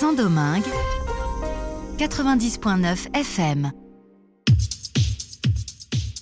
Saint-Domingue, 0.00 0.64
90.9 1.98 3.10
FM. 3.12 3.70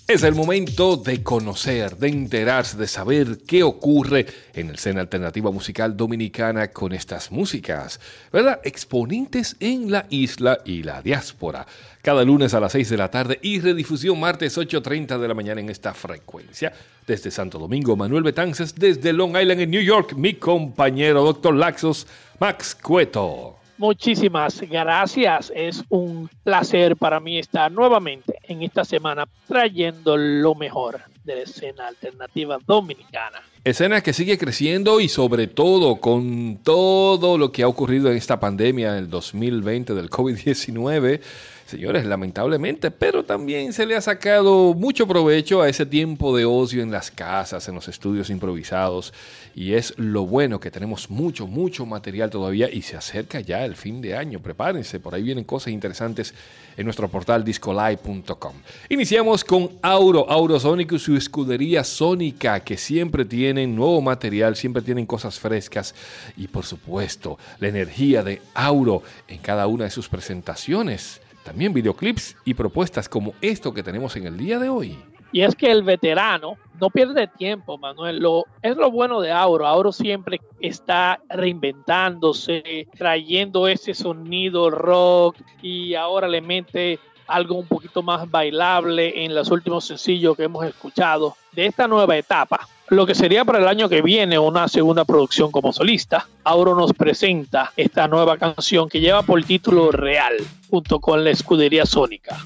Es 0.09 0.25
el 0.25 0.35
momento 0.35 0.97
de 0.97 1.23
conocer, 1.23 1.97
de 1.97 2.09
enterarse, 2.09 2.77
de 2.77 2.89
saber 2.89 3.39
qué 3.47 3.63
ocurre 3.63 4.27
en 4.55 4.71
el 4.71 4.75
escena 4.75 5.01
alternativa 5.01 5.53
musical 5.53 5.97
dominicana 5.97 6.73
con 6.73 6.93
estas 6.93 7.31
músicas, 7.31 8.01
¿verdad? 8.33 8.59
Exponentes 8.65 9.55
en 9.61 9.93
la 9.93 10.07
isla 10.11 10.59
y 10.65 10.83
la 10.83 11.01
diáspora. 11.01 11.65
Cada 12.03 12.25
lunes 12.25 12.55
a 12.55 12.61
las 12.61 12.73
6 12.73 12.91
de 12.91 12.97
la 12.97 13.13
tarde 13.13 13.39
y 13.43 13.61
redifusión 13.61 14.19
martes 14.19 14.59
8.30 14.59 15.21
de 15.21 15.29
la 15.29 15.35
mañana 15.35 15.61
en 15.61 15.71
esta 15.71 15.95
frecuencia. 15.95 16.73
Desde 17.07 17.31
Santo 17.31 17.61
Domingo, 17.61 17.95
Manuel 17.95 18.25
Betances, 18.25 18.75
desde 18.75 19.13
Long 19.13 19.37
Island 19.37 19.61
en 19.61 19.71
New 19.71 19.83
York, 19.83 20.15
mi 20.17 20.35
compañero 20.35 21.23
Dr. 21.23 21.55
Laxos, 21.55 22.09
Max 22.41 22.75
Cueto. 22.75 23.58
Muchísimas 23.79 24.61
gracias. 24.63 25.53
Es 25.55 25.85
un 25.89 26.29
placer 26.43 26.97
para 26.97 27.21
mí 27.21 27.39
estar 27.39 27.71
nuevamente 27.71 28.39
en 28.43 28.63
esta 28.63 28.85
semana 28.85 29.27
trayendo 29.47 30.17
lo 30.17 30.57
mejor 30.57 31.01
de 31.25 31.37
la 31.37 31.43
escena 31.43 31.87
alternativa 31.87 32.59
dominicana. 32.67 33.41
Escena 33.63 34.01
que 34.01 34.13
sigue 34.13 34.37
creciendo 34.37 34.99
y 34.99 35.09
sobre 35.09 35.47
todo 35.47 36.01
con 36.01 36.59
todo 36.65 37.39
lo 37.39 37.53
que 37.53 37.63
ha 37.63 37.69
ocurrido 37.69 38.11
en 38.11 38.17
esta 38.17 38.41
pandemia 38.41 38.95
del 38.95 39.09
2020 39.09 39.95
del 39.95 40.11
COVID-19 40.11 41.21
señores, 41.69 42.07
lamentablemente, 42.07 42.91
pero 42.91 43.25
también 43.25 43.75
se 43.75 43.85
le 43.85 43.95
ha 43.95 44.01
sacado 44.01 44.73
mucho 44.73 45.07
provecho 45.07 45.61
a 45.61 45.69
ese 45.69 45.85
tiempo 45.85 46.35
de 46.35 46.47
ocio 46.47 46.83
en 46.83 46.91
las 46.91 47.11
casas, 47.11 47.69
en 47.69 47.75
los 47.75 47.89
estudios 47.89 48.31
improvisados, 48.31 49.13
y 49.55 49.75
es 49.75 49.93
lo 49.99 50.25
bueno 50.25 50.61
que 50.61 50.71
tenemos 50.71 51.11
mucho, 51.11 51.47
mucho 51.47 51.85
material 51.85 52.31
todavía 52.31 52.71
y 52.73 52.81
se 52.81 52.97
acerca 52.97 53.41
ya 53.41 53.67
el 53.67 53.77
fin 53.77 54.01
de 54.01 54.17
año, 54.17 54.41
prepárense, 54.41 54.99
por 54.99 55.15
ahí 55.15 55.23
vienen 55.23 55.45
cosas 55.45 55.75
interesantes 55.75 56.33
en 56.79 56.85
nuestro 56.85 57.09
portal 57.09 57.45
discolive.com. 57.45 58.55
Iniciamos 58.89 59.45
con 59.45 59.69
Auro, 59.83 60.31
Auro 60.31 60.59
Sónico 60.59 60.95
y 60.95 60.99
su 60.99 61.17
escudería 61.17 61.85
sónica, 61.85 62.61
que 62.61 62.79
siempre 62.79 63.27
tienen 63.27 63.77
nuevo 63.77 64.01
material, 64.01 64.57
siempre 64.57 64.81
tienen 64.81 65.05
cosas 65.05 65.39
frescas 65.39 65.95
y 66.35 66.49
por 66.49 66.65
supuesto 66.65 67.39
la 67.59 67.69
energía 67.69 68.23
de 68.23 68.41
Auro 68.55 69.03
en 69.27 69.39
cada 69.39 69.67
una 69.67 69.85
de 69.85 69.91
sus 69.91 70.09
presentaciones. 70.09 71.21
También 71.45 71.73
videoclips 71.73 72.37
y 72.45 72.55
propuestas 72.55 73.09
como 73.09 73.35
esto 73.41 73.73
que 73.73 73.83
tenemos 73.83 74.17
en 74.17 74.27
el 74.27 74.37
día 74.37 74.59
de 74.59 74.69
hoy. 74.69 74.99
Y 75.31 75.43
es 75.43 75.55
que 75.55 75.71
el 75.71 75.83
veterano 75.83 76.57
no 76.81 76.91
pierde 76.91 77.27
tiempo, 77.27 77.77
Manuel. 77.77 78.19
Lo, 78.19 78.45
es 78.63 78.77
lo 78.77 78.91
bueno 78.91 79.21
de 79.21 79.31
Auro. 79.31 79.67
Auro 79.67 79.93
siempre 79.93 80.41
está 80.61 81.21
reinventándose, 81.29 82.89
trayendo 82.97 83.69
ese 83.69 83.93
sonido 83.93 84.71
rock 84.71 85.37
y 85.61 85.95
ahora 85.95 86.29
le 86.29 86.41
mete 86.41 86.99
algo 87.29 87.55
un 87.55 87.67
poquito 87.67 88.03
más 88.03 88.29
bailable 88.31 89.25
en 89.25 89.35
los 89.35 89.51
últimos 89.51 89.85
sencillos 89.87 90.37
que 90.37 90.45
hemos 90.45 90.65
escuchado 90.67 91.37
de 91.53 91.67
esta 91.67 91.87
nueva 91.87 92.17
etapa 92.17 92.67
lo 92.91 93.07
que 93.07 93.15
sería 93.15 93.45
para 93.45 93.59
el 93.59 93.69
año 93.69 93.89
que 93.89 94.01
viene 94.01 94.39
una 94.39 94.67
segunda 94.67 95.05
producción 95.05 95.51
como 95.51 95.73
solista. 95.73 96.27
Auro 96.45 96.75
nos 96.75 96.95
presenta 96.95 97.73
esta 97.77 98.09
nueva 98.09 98.39
canción 98.39 98.89
que 98.89 99.01
lleva 99.01 99.23
por 99.23 99.43
título 99.45 99.93
Real, 99.93 100.35
junto 100.71 100.99
con 100.99 101.23
la 101.23 101.31
escudería 101.31 101.85
Sónica. 101.85 102.39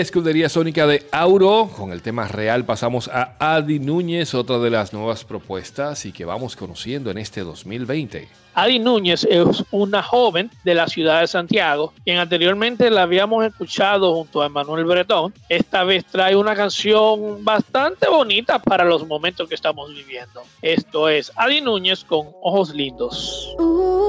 La 0.00 0.04
escudería 0.04 0.48
sónica 0.48 0.86
de 0.86 1.06
Auro. 1.12 1.68
Con 1.76 1.92
el 1.92 2.00
tema 2.00 2.26
real 2.26 2.64
pasamos 2.64 3.08
a 3.08 3.34
Adi 3.38 3.80
Núñez, 3.80 4.32
otra 4.32 4.58
de 4.58 4.70
las 4.70 4.94
nuevas 4.94 5.26
propuestas 5.26 6.06
y 6.06 6.12
que 6.12 6.24
vamos 6.24 6.56
conociendo 6.56 7.10
en 7.10 7.18
este 7.18 7.42
2020. 7.42 8.26
Adi 8.54 8.78
Núñez 8.78 9.24
es 9.28 9.62
una 9.70 10.02
joven 10.02 10.50
de 10.64 10.74
la 10.74 10.86
ciudad 10.86 11.20
de 11.20 11.26
Santiago, 11.26 11.92
quien 12.02 12.16
anteriormente 12.16 12.90
la 12.90 13.02
habíamos 13.02 13.44
escuchado 13.44 14.14
junto 14.14 14.40
a 14.40 14.48
Manuel 14.48 14.86
Bretón. 14.86 15.34
Esta 15.50 15.84
vez 15.84 16.06
trae 16.06 16.34
una 16.34 16.56
canción 16.56 17.44
bastante 17.44 18.08
bonita 18.08 18.58
para 18.58 18.86
los 18.86 19.06
momentos 19.06 19.50
que 19.50 19.54
estamos 19.54 19.92
viviendo. 19.94 20.42
Esto 20.62 21.10
es 21.10 21.30
Adi 21.36 21.60
Núñez 21.60 22.04
con 22.04 22.26
Ojos 22.40 22.74
Lindos. 22.74 23.54
Uh, 23.58 23.99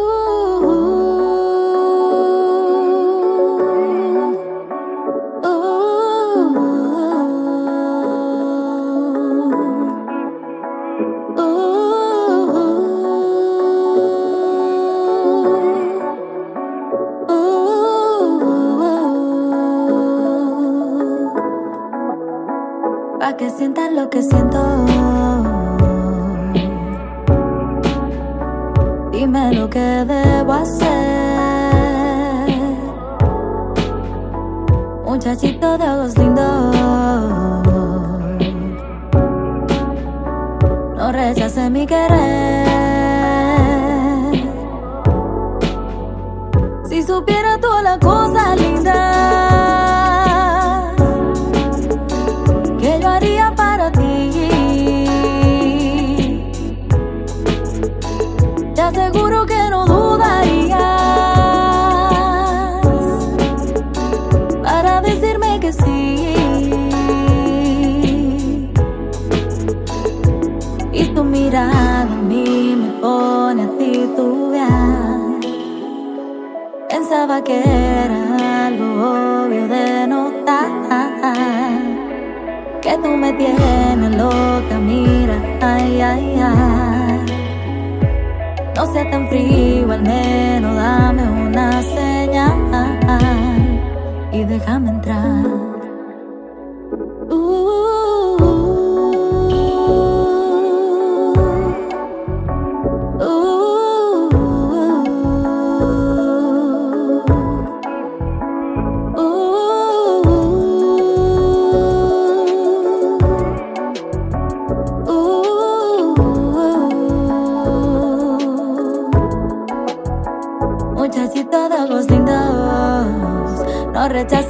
que 24.12 24.22
siento. 24.22 24.51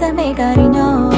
Mi 0.10 0.34
cariño 0.34 1.10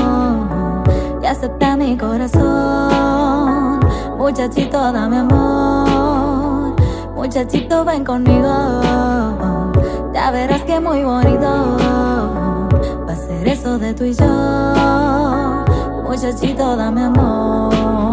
y 1.22 1.26
acepta 1.26 1.78
mi 1.78 1.98
corazón. 1.98 3.80
Muchachito, 4.18 4.92
dame 4.92 5.20
amor. 5.20 6.76
Muchachito, 7.16 7.86
ven 7.86 8.04
conmigo. 8.04 8.82
Ya 10.14 10.32
verás 10.32 10.62
que 10.64 10.80
muy 10.82 11.02
bonito 11.04 11.78
va 13.08 13.14
a 13.14 13.16
ser 13.16 13.48
eso 13.48 13.80
de 13.80 13.94
tú 13.94 14.04
y 14.04 14.14
yo. 14.14 15.64
Muchachito, 16.04 16.76
dame 16.76 17.04
amor. 17.04 18.12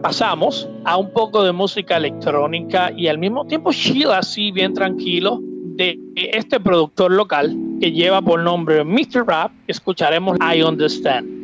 Pasamos 0.00 0.68
a 0.84 0.96
un 0.96 1.12
poco 1.12 1.42
de 1.44 1.52
música 1.52 1.96
electrónica 1.96 2.90
y 2.96 3.08
al 3.08 3.18
mismo 3.18 3.46
tiempo 3.46 3.72
Sheila 3.72 4.18
así 4.18 4.50
bien 4.50 4.74
tranquilo 4.74 5.40
de 5.40 5.98
este 6.14 6.60
productor 6.60 7.12
local 7.12 7.56
que 7.80 7.92
lleva 7.92 8.22
por 8.22 8.40
nombre 8.40 8.84
Mr. 8.84 9.26
Rap. 9.26 9.52
Escucharemos 9.66 10.36
I 10.40 10.62
Understand. 10.62 11.41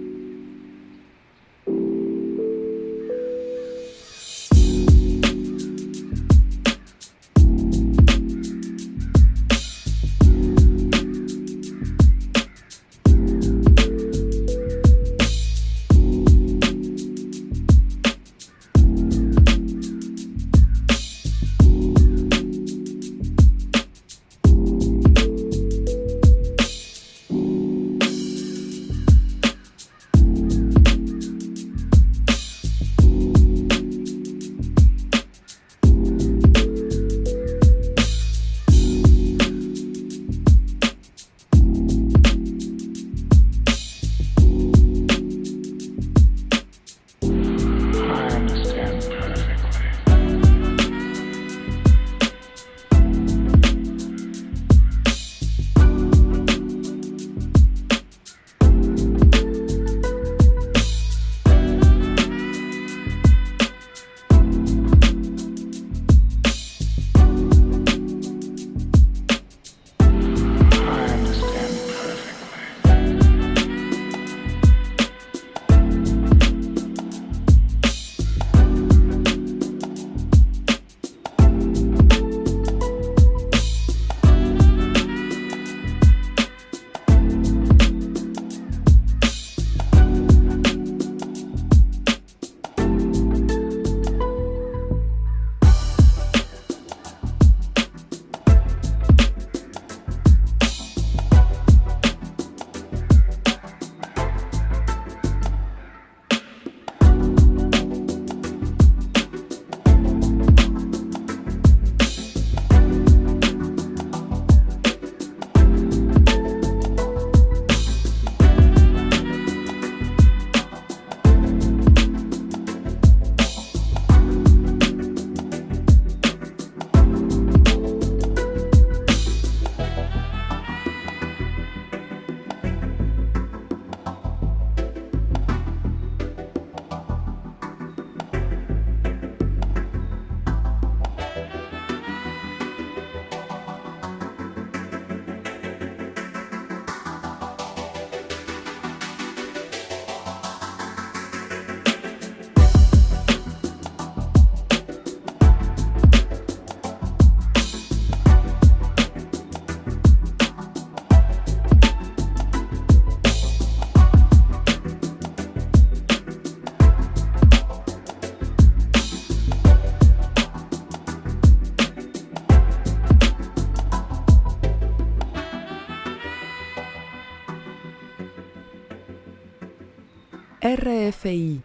RFI, 180.61 181.63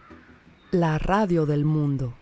la 0.69 0.99
radio 0.99 1.47
del 1.47 1.65
mundo. 1.65 2.13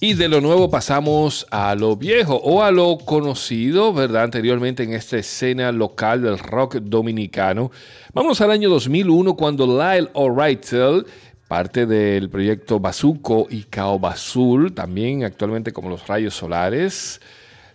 Y 0.00 0.14
de 0.14 0.28
lo 0.28 0.40
nuevo 0.40 0.70
pasamos 0.70 1.46
a 1.50 1.74
lo 1.74 1.96
viejo 1.96 2.36
o 2.36 2.62
a 2.62 2.70
lo 2.70 2.96
conocido, 2.96 3.92
¿verdad? 3.92 4.24
Anteriormente 4.24 4.82
en 4.82 4.94
esta 4.94 5.18
escena 5.18 5.72
local 5.72 6.22
del 6.22 6.38
rock 6.38 6.76
dominicano. 6.76 7.70
Vamos 8.14 8.40
al 8.40 8.50
año 8.50 8.70
2001 8.70 9.36
cuando 9.36 9.66
Lyle 9.66 10.08
O'Reilly, 10.14 11.04
parte 11.46 11.84
del 11.84 12.30
proyecto 12.30 12.80
Bazuco 12.80 13.46
y 13.50 13.64
Cao 13.64 13.98
Bazul, 13.98 14.72
también 14.72 15.24
actualmente 15.24 15.70
como 15.70 15.90
los 15.90 16.06
rayos 16.06 16.34
solares, 16.34 17.20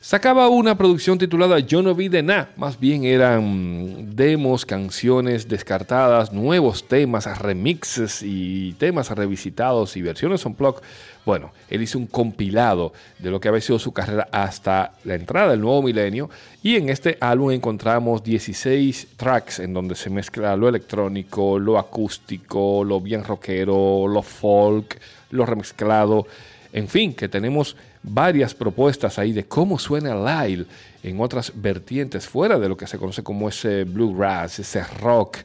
Sacaba 0.02 0.48
una 0.48 0.78
producción 0.78 1.18
titulada 1.18 1.60
Yo 1.60 1.82
no 1.82 1.94
vi 1.94 2.08
de 2.08 2.24
nada, 2.24 2.54
más 2.56 2.80
bien 2.80 3.04
eran 3.04 4.16
demos, 4.16 4.66
canciones 4.66 5.50
descartadas, 5.50 6.32
nuevos 6.32 6.88
temas, 6.88 7.26
remixes 7.38 8.24
y 8.24 8.72
temas 8.80 9.10
revisitados 9.10 9.98
y 9.98 10.02
versiones 10.02 10.46
on 10.46 10.56
plug. 10.56 10.80
Bueno, 11.26 11.52
él 11.70 11.82
hizo 11.82 11.98
un 11.98 12.08
compilado 12.08 12.94
de 13.20 13.30
lo 13.30 13.42
que 13.42 13.50
había 13.50 13.60
sido 13.60 13.78
su 13.78 13.92
carrera 13.92 14.30
hasta 14.32 14.94
la 15.04 15.16
entrada 15.16 15.52
del 15.52 15.60
nuevo 15.60 15.84
milenio 15.84 16.30
y 16.64 16.78
en 16.78 16.88
este 16.88 17.18
álbum 17.20 17.52
encontramos 17.52 18.24
16 18.24 19.06
tracks 19.18 19.60
en 19.60 19.74
donde 19.74 19.96
se 19.96 20.10
mezcla 20.10 20.56
lo 20.56 20.70
electrónico, 20.70 21.60
lo 21.60 21.78
acústico, 21.78 22.86
lo 22.86 23.02
bien 23.02 23.26
rockero, 23.26 24.08
lo 24.08 24.22
folk, 24.22 24.98
lo 25.32 25.46
remezclado. 25.46 26.26
En 26.72 26.88
fin, 26.88 27.14
que 27.14 27.28
tenemos 27.28 27.76
varias 28.04 28.54
propuestas 28.54 29.20
ahí 29.20 29.32
de 29.34 29.46
cómo 29.46 29.78
suena 29.78 30.16
Lyle 30.16 30.66
en 31.04 31.20
otras 31.20 31.52
vertientes 31.56 32.28
fuera 32.28 32.60
de 32.60 32.70
lo 32.70 32.78
que 32.78 32.88
se 32.88 32.98
conoce 32.98 33.24
como 33.24 33.50
ese 33.50 33.84
bluegrass, 33.84 34.60
ese 34.60 34.84
rock 35.02 35.38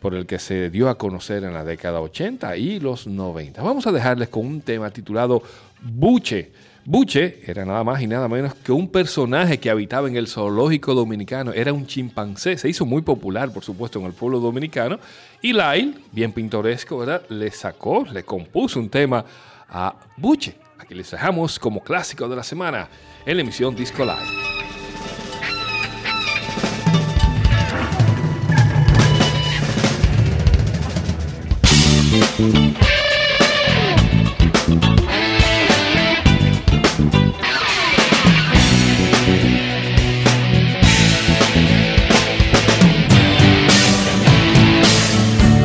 por 0.00 0.14
el 0.14 0.26
que 0.26 0.38
se 0.38 0.68
dio 0.68 0.88
a 0.88 0.98
conocer 0.98 1.44
en 1.44 1.54
la 1.54 1.64
década 1.64 2.00
80 2.00 2.56
y 2.56 2.80
los 2.80 3.06
90. 3.06 3.62
Vamos 3.62 3.86
a 3.86 3.92
dejarles 3.92 4.28
con 4.28 4.44
un 4.44 4.60
tema 4.60 4.90
titulado 4.90 5.42
Buche. 5.80 6.50
Buche 6.84 7.40
era 7.46 7.64
nada 7.64 7.84
más 7.84 8.02
y 8.02 8.08
nada 8.08 8.26
menos 8.26 8.54
que 8.56 8.72
un 8.72 8.88
personaje 8.88 9.60
que 9.60 9.70
habitaba 9.70 10.08
en 10.08 10.16
el 10.16 10.26
zoológico 10.26 10.94
dominicano, 10.94 11.52
era 11.52 11.72
un 11.72 11.86
chimpancé, 11.86 12.58
se 12.58 12.68
hizo 12.68 12.84
muy 12.84 13.02
popular 13.02 13.52
por 13.52 13.62
supuesto 13.62 14.00
en 14.00 14.06
el 14.06 14.12
pueblo 14.12 14.40
dominicano 14.40 14.98
y 15.40 15.52
Lyle, 15.52 15.94
bien 16.10 16.32
pintoresco, 16.32 16.98
¿verdad? 16.98 17.22
Le 17.28 17.52
sacó, 17.52 18.04
le 18.12 18.24
compuso 18.24 18.80
un 18.80 18.88
tema 18.88 19.24
a 19.68 19.94
Buche. 20.16 20.61
Aquí 20.82 20.94
les 20.94 21.08
dejamos 21.12 21.60
como 21.60 21.80
clásico 21.80 22.28
de 22.28 22.34
la 22.34 22.42
semana 22.42 22.88
en 23.24 23.36
la 23.36 23.42
emisión 23.42 23.72
Disco 23.72 24.04
Live. 24.04 24.16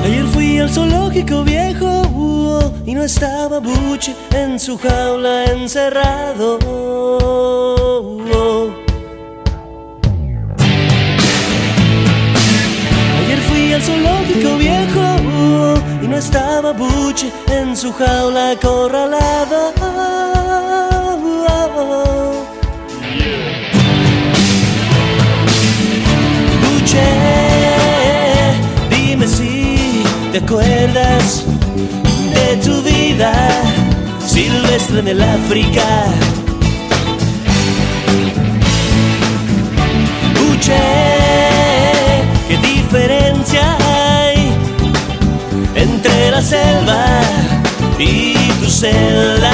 Ayer 0.03 0.25
fui 0.27 0.59
al 0.59 0.69
zoológico 0.69 1.43
viejo 1.43 2.01
uh, 2.03 2.83
y 2.85 2.93
no 2.93 3.03
estaba 3.03 3.59
Buche 3.59 4.15
en 4.57 4.61
su 4.61 4.75
jaula 4.79 5.45
encerrado. 5.45 6.57
Ayer 13.19 13.39
fui 13.47 13.73
al 13.73 13.83
zoológico 13.83 14.57
viejo 14.57 15.75
y 16.01 16.07
no 16.07 16.17
estaba 16.17 16.71
Buche 16.73 17.31
en 17.51 17.77
su 17.77 17.93
jaula 17.93 18.51
acorralado. 18.51 19.73
Buche, 26.63 27.09
dime 28.89 29.27
si 29.27 30.03
te 30.31 30.39
acuerdas 30.39 31.43
de 32.33 32.57
tu 32.65 32.81
vida 32.81 33.66
silvestre 34.37 34.99
en 34.99 35.07
el 35.07 35.21
África. 35.23 35.87
Buche, 40.35 40.83
qué 42.47 42.57
diferencia 42.57 43.63
hay 43.79 44.53
entre 45.75 46.31
la 46.31 46.41
selva 46.41 47.21
y 47.97 48.35
tu 48.59 48.69
celda. 48.69 49.53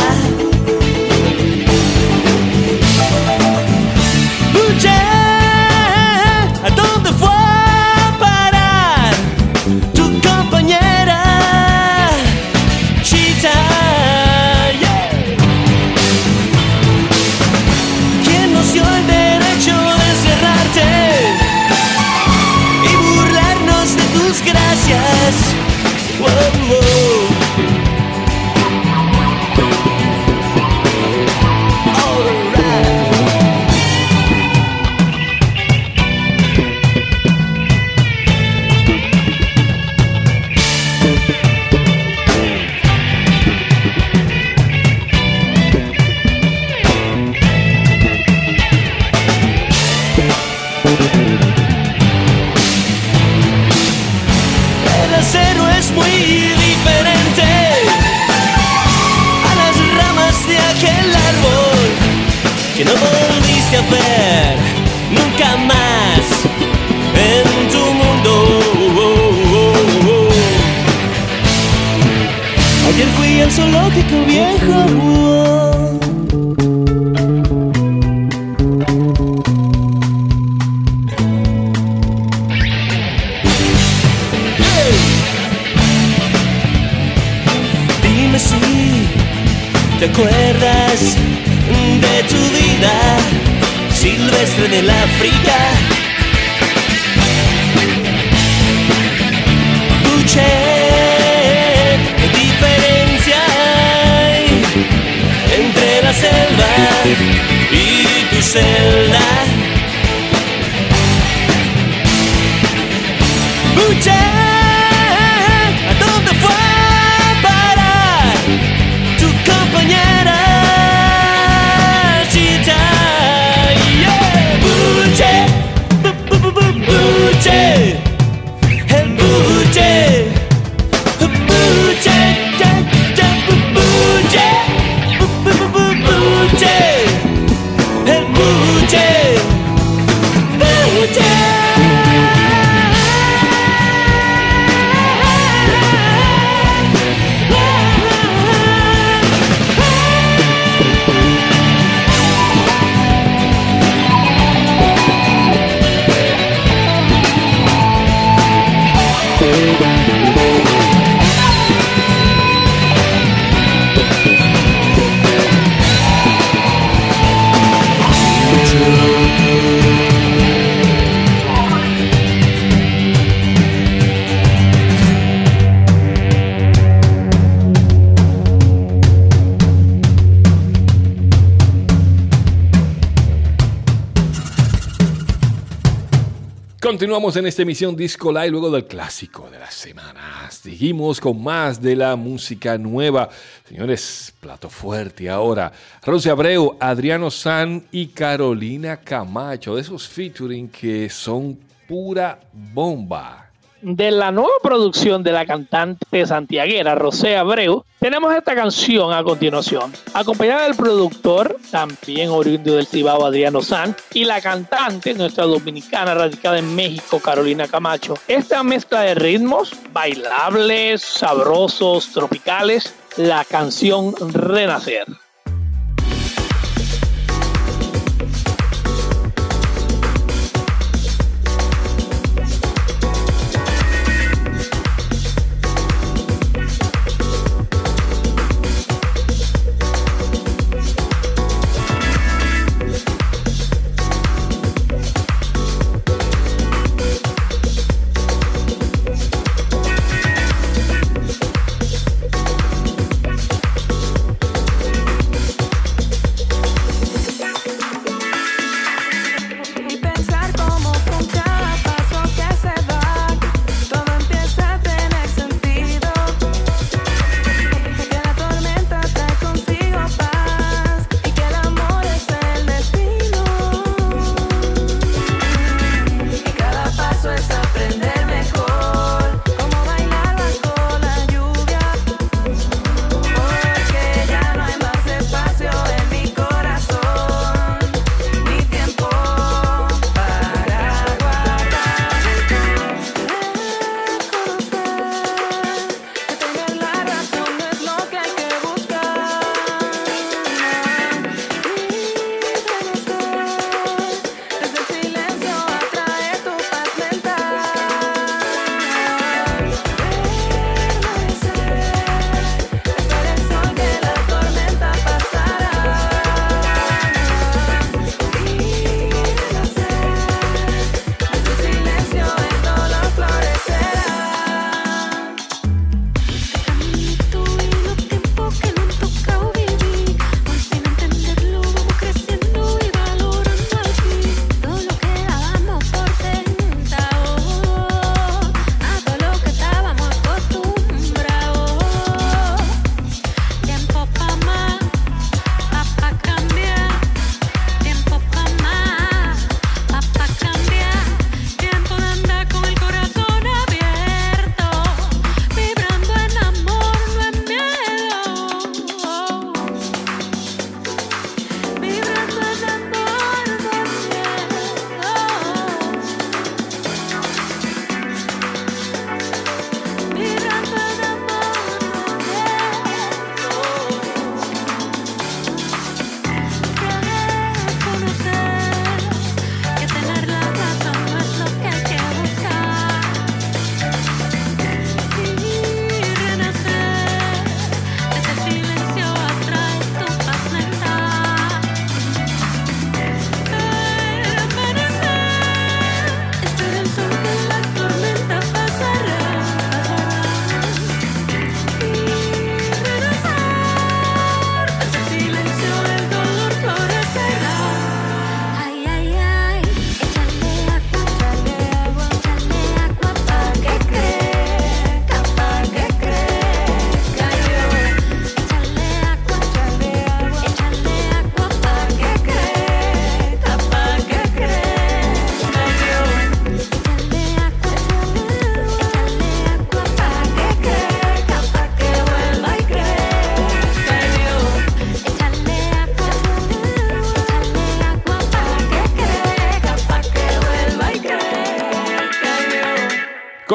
Continuamos 186.94 187.36
en 187.38 187.48
esta 187.48 187.64
emisión 187.64 187.96
Disco 187.96 188.32
Live 188.32 188.52
luego 188.52 188.70
del 188.70 188.86
clásico 188.86 189.50
de 189.50 189.58
las 189.58 189.74
semanas. 189.74 190.54
Seguimos 190.62 191.20
con 191.20 191.42
más 191.42 191.82
de 191.82 191.96
la 191.96 192.16
música 192.16 192.78
nueva. 192.78 193.30
Señores, 193.68 194.32
plato 194.40 194.70
fuerte 194.70 195.28
ahora. 195.28 195.72
Rosy 196.04 196.30
Abreu, 196.30 196.78
Adriano 196.80 197.32
San 197.32 197.84
y 197.92 198.10
Carolina 198.10 198.98
Camacho, 198.98 199.74
de 199.74 199.82
esos 199.82 200.08
featuring 200.08 200.70
que 200.70 201.10
son 201.10 201.58
pura 201.88 202.40
bomba 202.54 203.43
de 203.84 204.12
la 204.12 204.32
nueva 204.32 204.54
producción 204.62 205.24
de 205.24 205.34
la 205.34 205.46
cantante 205.46 206.26
santiaguera 206.26 206.96
Rosé 206.96 207.36
Abreu, 207.36 207.84
tenemos 208.00 208.34
esta 208.34 208.56
canción 208.56 209.14
a 209.14 209.24
continuación, 209.24 209.92
acompañada 210.14 210.64
del 210.64 210.76
productor, 210.76 211.58
también 211.70 212.30
oriundo 212.30 212.76
del 212.76 212.88
Cibao 212.88 213.26
Adriano 213.26 213.62
San, 213.62 213.96
y 214.14 214.24
la 214.24 214.42
cantante, 214.42 215.14
nuestra 215.14 215.46
dominicana 215.46 216.14
radicada 216.14 216.60
en 216.60 216.74
México, 216.76 217.20
Carolina 217.20 217.68
Camacho. 217.68 218.16
Esta 218.28 218.64
mezcla 218.64 219.02
de 219.02 219.16
ritmos 219.16 219.74
bailables, 219.92 221.02
sabrosos, 221.02 222.12
tropicales, 222.14 222.96
la 223.18 223.44
canción 223.44 224.14
Renacer. 224.34 225.06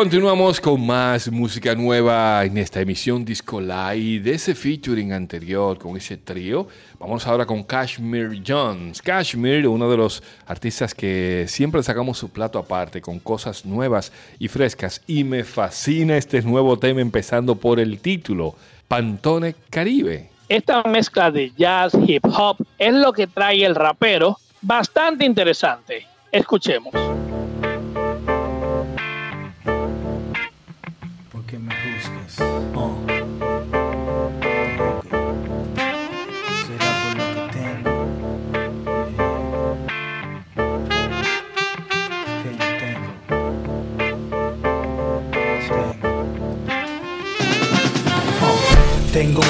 Continuamos 0.08 0.58
con 0.58 0.86
más 0.86 1.30
música 1.30 1.74
nueva 1.74 2.42
en 2.42 2.56
esta 2.56 2.80
emisión 2.80 3.26
Disco 3.26 3.60
Live. 3.60 4.20
De 4.20 4.36
ese 4.36 4.54
featuring 4.54 5.12
anterior 5.12 5.76
con 5.76 5.98
ese 5.98 6.16
trío, 6.16 6.66
vamos 6.98 7.26
ahora 7.26 7.44
con 7.44 7.62
Kashmir 7.62 8.42
Jones. 8.42 9.02
Kashmir, 9.02 9.68
uno 9.68 9.90
de 9.90 9.98
los 9.98 10.22
artistas 10.46 10.94
que 10.94 11.44
siempre 11.46 11.82
sacamos 11.82 12.16
su 12.16 12.30
plato 12.30 12.58
aparte 12.58 13.02
con 13.02 13.18
cosas 13.18 13.66
nuevas 13.66 14.10
y 14.38 14.48
frescas. 14.48 15.02
Y 15.06 15.24
me 15.24 15.44
fascina 15.44 16.16
este 16.16 16.40
nuevo 16.40 16.78
tema, 16.78 17.02
empezando 17.02 17.56
por 17.56 17.78
el 17.78 17.98
título: 17.98 18.54
Pantone 18.88 19.56
Caribe. 19.68 20.30
Esta 20.48 20.84
mezcla 20.84 21.30
de 21.30 21.52
jazz, 21.54 21.92
hip 22.06 22.24
hop 22.24 22.56
es 22.78 22.94
lo 22.94 23.12
que 23.12 23.26
trae 23.26 23.62
el 23.62 23.74
rapero, 23.74 24.38
bastante 24.62 25.26
interesante. 25.26 26.06
Escuchemos. 26.32 26.94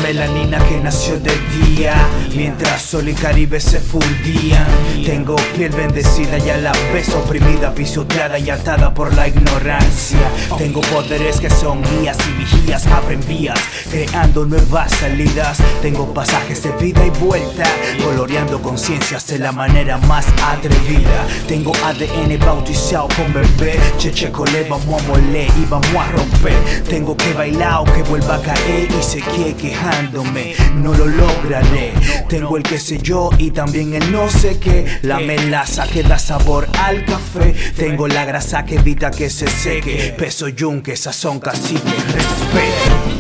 Melanina 0.02 0.58
que 0.68 0.78
nació 0.78 1.18
de 1.20 1.32
día 1.66 1.94
Mientras 2.34 2.82
Sol 2.82 3.08
y 3.08 3.14
Caribe 3.14 3.58
se 3.60 3.80
fundían. 3.80 4.66
Tengo 5.04 5.36
piel 5.56 5.70
bendecida 5.70 6.38
y 6.38 6.50
a 6.50 6.56
la 6.58 6.72
vez 6.92 7.08
oprimida 7.14 7.74
Pisoteada 7.74 8.38
y 8.38 8.50
atada 8.50 8.92
por 8.92 9.14
la 9.14 9.28
ignorancia. 9.28 10.20
Tengo 10.56 10.80
poderes 10.82 11.40
que 11.40 11.50
son 11.50 11.82
guías 11.82 12.16
y 12.28 12.32
vigías 12.38 12.86
Abren 12.86 13.20
vías, 13.26 13.58
creando 13.90 14.44
nuevas 14.44 14.92
salidas. 14.92 15.58
Tengo 15.82 16.12
pasajes 16.12 16.62
de 16.62 16.70
vida 16.72 17.04
y 17.04 17.10
vuelta 17.18 17.64
Coloreando 18.04 18.60
conciencias 18.60 19.26
de 19.26 19.38
la 19.38 19.52
manera 19.52 19.98
más 19.98 20.26
atrevida. 20.44 21.26
Tengo 21.46 21.72
ADN 21.84 22.38
bautizado 22.38 23.08
con 23.16 23.32
bebé 23.32 23.78
Cheche 23.98 24.30
cole, 24.30 24.66
vamos 24.68 25.02
a 25.02 25.06
moler 25.06 25.50
y 25.56 25.64
vamos 25.68 25.94
a 25.96 26.12
romper. 26.12 26.82
Tengo 26.88 27.16
que 27.16 27.32
bailar 27.32 27.80
o 27.80 27.84
que 27.84 28.02
vuelva 28.02 28.36
a 28.36 28.42
caer 28.42 28.88
Y 28.90 29.02
sé 29.02 29.20
que 29.20 29.76
no 30.74 30.94
lo 30.94 31.06
lograré. 31.06 31.92
Tengo 32.28 32.56
el 32.56 32.62
que 32.62 32.78
sé 32.78 32.98
yo 32.98 33.30
y 33.38 33.50
también 33.50 33.94
el 33.94 34.12
no 34.12 34.28
sé 34.28 34.58
qué. 34.58 34.86
La 35.02 35.18
melaza 35.20 35.86
que 35.86 36.02
da 36.02 36.18
sabor 36.18 36.68
al 36.78 37.04
café. 37.04 37.54
Tengo 37.76 38.08
la 38.08 38.24
grasa 38.24 38.64
que 38.64 38.76
evita 38.76 39.10
que 39.10 39.30
se 39.30 39.46
seque. 39.46 40.14
Peso 40.16 40.48
yunque, 40.48 40.96
sazón 40.96 41.40
cacique, 41.40 41.94
respeto 42.12 43.17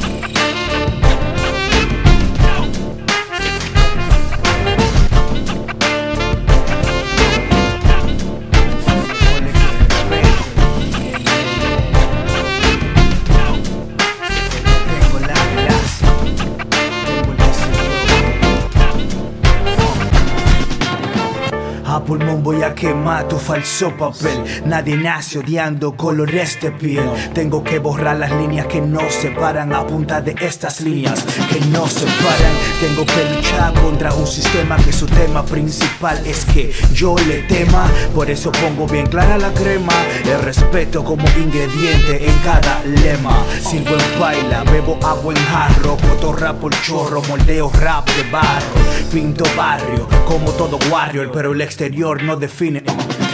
voy 22.48 22.62
a 22.62 22.74
quemar 22.74 23.28
tu 23.28 23.36
falso 23.36 23.90
papel. 23.90 24.42
Nadie 24.64 24.96
nace 24.96 25.38
odiando 25.38 25.94
colores 25.94 26.58
de 26.62 26.70
piel. 26.70 27.04
Tengo 27.34 27.62
que 27.62 27.78
borrar 27.78 28.16
las 28.16 28.30
líneas 28.30 28.66
que 28.66 28.80
nos 28.80 29.12
separan 29.12 29.74
a 29.74 29.86
punta 29.86 30.22
de 30.22 30.34
estas 30.40 30.80
líneas 30.80 31.22
que 31.50 31.60
nos 31.66 31.92
separan. 31.92 32.54
Tengo 32.80 33.04
que 33.04 33.34
luchar 33.34 33.74
contra 33.74 34.14
un 34.14 34.26
sistema 34.26 34.76
que 34.78 34.94
su 34.94 35.04
tema 35.04 35.44
principal 35.44 36.18
es 36.24 36.46
que 36.46 36.72
yo 36.94 37.16
le 37.26 37.42
tema. 37.42 37.86
Por 38.14 38.30
eso 38.30 38.50
pongo 38.50 38.86
bien 38.86 39.06
clara 39.08 39.36
la 39.36 39.52
crema. 39.52 39.92
El 40.24 40.40
respeto 40.40 41.04
como 41.04 41.28
ingrediente 41.36 42.30
en 42.30 42.38
cada 42.38 42.82
lema. 43.02 43.44
Sirvo 43.60 43.94
en 43.94 44.20
baila, 44.20 44.64
bebo 44.64 44.98
agua 45.06 45.34
en 45.34 45.44
jarro. 45.44 45.98
Cotorra 45.98 46.54
por 46.54 46.72
chorro, 46.80 47.20
moldeo 47.28 47.70
rap 47.78 48.08
de 48.08 48.22
barro. 48.30 48.78
Pinto 49.12 49.44
barrio 49.54 50.08
como 50.26 50.50
todo 50.52 50.78
warrior, 50.90 51.30
pero 51.32 51.52
el 51.52 51.60
exterior 51.60 52.22
no 52.22 52.37
define 52.38 52.82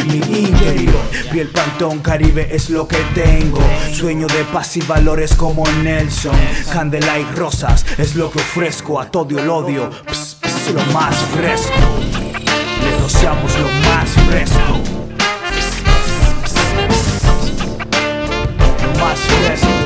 mi 0.06 0.16
interior. 0.16 1.02
Piel 1.30 1.48
pantón 1.48 2.00
caribe 2.00 2.48
es 2.50 2.70
lo 2.70 2.86
que 2.86 2.98
tengo. 3.14 3.60
Sueño 3.92 4.26
de 4.26 4.44
paz 4.52 4.76
y 4.76 4.80
valores 4.82 5.34
como 5.34 5.64
Nelson. 5.82 6.36
Candela 6.72 7.18
y 7.18 7.24
rosas 7.34 7.84
es 7.98 8.16
lo 8.16 8.30
que 8.30 8.38
ofrezco 8.38 9.00
a 9.00 9.10
todo 9.10 9.38
el 9.38 9.48
odio. 9.48 9.90
Ps, 10.06 10.38
lo 10.72 10.84
más 10.92 11.16
fresco. 11.16 11.72
Le 12.82 12.98
rociamos 12.98 13.58
lo 13.58 13.68
más 13.88 14.10
fresco. 14.28 14.58
Lo 18.82 18.98
más 19.00 19.18
fresco. 19.18 19.83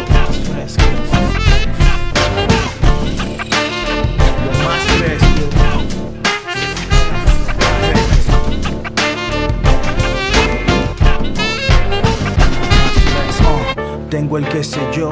Tengo 14.11 14.38
el 14.38 14.49
que 14.49 14.64
sé 14.64 14.81
yo, 14.90 15.11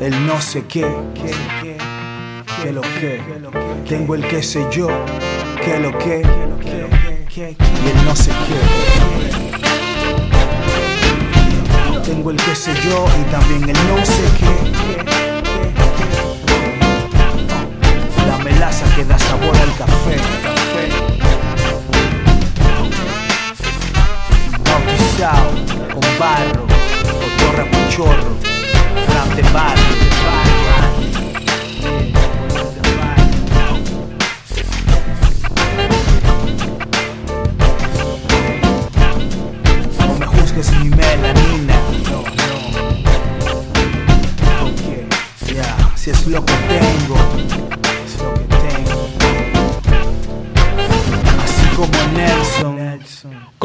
el 0.00 0.26
no 0.26 0.40
sé 0.40 0.64
qué, 0.64 0.86
qué, 1.14 1.30
qué, 1.62 1.76
qué 2.62 2.72
lo 2.72 2.80
que. 2.80 3.20
Tengo 3.86 4.14
el 4.14 4.26
que 4.26 4.42
sé 4.42 4.66
yo, 4.70 4.88
qué 5.62 5.78
lo 5.78 5.98
que, 5.98 6.22
y 7.36 7.40
el 7.42 8.04
no 8.06 8.16
sé 8.16 8.30
qué. 8.30 8.58
Tengo 12.02 12.30
el 12.30 12.38
que 12.38 12.54
sé 12.56 12.72
yo 12.82 13.04
y 13.20 13.24
también 13.30 13.62
el 13.64 13.76
no 13.88 14.06
sé 14.06 14.22
qué. 14.38 14.54
La 18.26 18.38
melaza 18.38 18.86
que 18.96 19.04
da 19.04 19.18
sabor 19.18 19.54
al 19.54 19.76
café. 19.76 20.16
Bautizado 24.64 25.50
con 25.92 26.18
barro, 26.18 26.66
cotorra 27.20 27.70
con 27.70 27.79
chorro, 27.90 28.36
rap 29.08 29.28
de 29.34 29.42
barrio. 29.52 29.84
No 39.98 40.14
me 40.18 40.26
juzgues 40.26 40.72
mi 40.72 40.90
melanina. 40.90 41.74
Si 45.96 46.10
es 46.10 46.26
lo 46.28 46.44
que 46.44 46.54
tengo, 46.54 47.19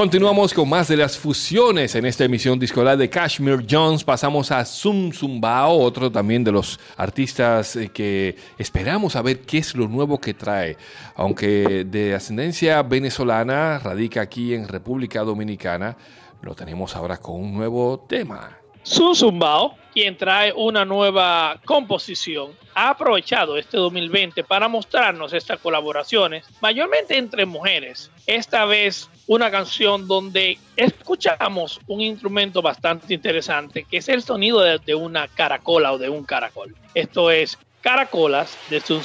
Continuamos 0.06 0.54
con 0.54 0.70
más 0.70 0.88
de 0.88 0.98
las 0.98 1.18
fusiones 1.18 1.96
en 1.96 2.06
esta 2.06 2.26
emisión 2.26 2.60
discolar 2.60 2.96
de 2.96 3.10
Kashmir 3.10 3.66
Jones. 3.68 4.04
Pasamos 4.04 4.52
a 4.52 4.64
Zum 4.64 5.12
Zumbao, 5.12 5.80
otro 5.80 6.12
también 6.12 6.44
de 6.44 6.52
los 6.52 6.80
artistas 6.96 7.76
eh, 7.76 7.90
que 7.90 8.36
esperamos 8.60 9.16
a 9.16 9.24
ver 9.24 9.40
qué 9.40 9.58
es 9.58 9.74
lo 9.74 9.88
nuevo 9.88 10.22
que 10.22 10.36
trae. 10.36 10.78
Aunque 11.16 11.86
de 11.86 12.14
ascendencia 12.14 12.84
venezolana, 12.84 13.80
radica 13.80 14.22
aquí 14.22 14.54
en 14.54 14.68
República 14.68 15.22
Dominicana, 15.22 15.98
lo 16.44 16.54
tenemos 16.54 16.96
ahora 16.96 17.18
con 17.18 17.42
un 17.42 17.56
nuevo 17.56 18.06
tema. 18.08 18.65
Sun 18.86 19.16
Zumbao, 19.16 19.76
quien 19.96 20.16
trae 20.16 20.54
una 20.54 20.86
nueva 20.86 21.60
composición, 21.66 22.52
ha 22.76 22.90
aprovechado 22.90 23.58
este 23.58 23.78
2020 23.78 24.44
para 24.44 24.68
mostrarnos 24.68 25.34
estas 25.34 25.60
colaboraciones, 25.60 26.46
mayormente 26.62 27.18
entre 27.18 27.48
mujeres. 27.48 28.12
Esta 28.28 28.64
vez 28.66 29.10
una 29.26 29.50
canción 29.50 30.08
donde 30.08 30.60
escuchamos 30.76 31.80
un 31.88 32.02
instrumento 32.02 32.62
bastante 32.62 33.12
interesante, 33.16 33.88
que 33.90 33.98
es 33.98 34.08
el 34.08 34.22
sonido 34.22 34.62
de, 34.62 34.94
una 34.94 35.28
caracola 35.30 35.92
o 35.92 35.98
de 35.98 36.10
un 36.10 36.24
caracol. 36.24 36.76
Esto 36.94 37.32
es 37.32 37.58
Caracolas 37.82 38.56
de 38.70 38.82
Sun 38.82 39.02